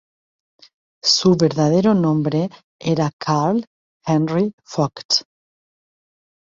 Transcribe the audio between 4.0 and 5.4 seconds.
Henry Vogt.